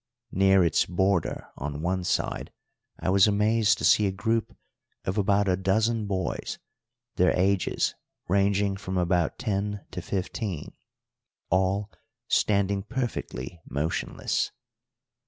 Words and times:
Near 0.31 0.63
its 0.63 0.87
border 0.87 1.45
on 1.57 1.83
one 1.83 2.03
side 2.03 2.51
I 2.99 3.11
was 3.11 3.27
amazed 3.27 3.77
to 3.77 3.83
see 3.85 4.07
a 4.07 4.11
group 4.11 4.57
of 5.05 5.19
about 5.19 5.47
a 5.47 5.55
dozen 5.55 6.07
boys, 6.07 6.57
their 7.17 7.39
ages 7.39 7.93
ranging 8.27 8.77
from 8.77 8.97
about 8.97 9.37
ten 9.37 9.85
to 9.91 10.01
fifteen, 10.01 10.73
all 11.51 11.91
standing 12.27 12.81
perfectly 12.81 13.61
motionless. 13.69 14.49